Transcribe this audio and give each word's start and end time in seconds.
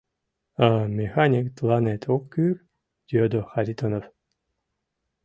—А 0.67 0.67
механик 0.99 1.45
тыланет 1.57 2.03
ок 2.15 2.23
кӱл?— 2.33 2.55
йодо 3.13 3.39
Харитонов. 3.51 4.05